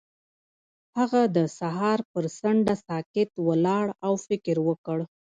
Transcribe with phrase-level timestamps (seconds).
[0.97, 4.97] هغه د سهار پر څنډه ساکت ولاړ او فکر وکړ.